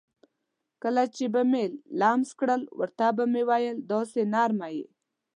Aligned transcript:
کله 0.83 1.03
چې 1.15 1.25
به 1.33 1.41
مې 1.51 1.63
لمس 1.99 2.29
کړل 2.39 2.61
ورته 2.79 3.05
به 3.17 3.23
مې 3.31 3.41
وویل: 3.49 3.77
داسې 3.91 4.21
نرمه 4.33 4.67
یې. 4.75 4.85